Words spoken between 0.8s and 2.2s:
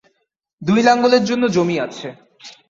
লাঙলের জন্য জমি আছে।